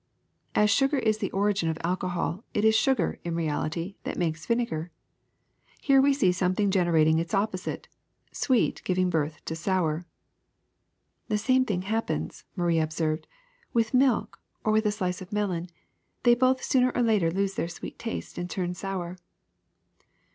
[0.55, 4.89] As sugar is the origin of alcohol, it is sugar, in reality, that makes vinegar.
[5.79, 7.87] Here we see something generating its opposite,
[8.31, 10.07] sweet giving birth to sour.''
[11.29, 15.67] ^'The same thing happens," Marie observed, *^ with milk or with a slice of melon:
[16.23, 19.17] they both sooner or later lose their sweet taste and turn sour.